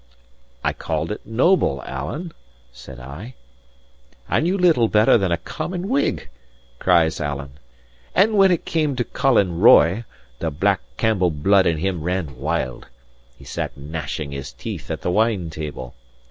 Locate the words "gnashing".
13.77-14.31